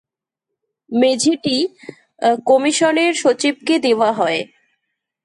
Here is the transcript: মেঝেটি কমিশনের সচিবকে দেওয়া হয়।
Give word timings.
মেঝেটি 0.89 1.57
কমিশনের 2.45 3.11
সচিবকে 3.13 3.75
দেওয়া 3.79 4.09
হয়। 4.11 4.39